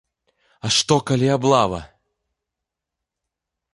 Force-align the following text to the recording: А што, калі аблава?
А 0.67 0.71
што, 0.77 0.97
калі 1.11 1.27
аблава? 1.35 1.79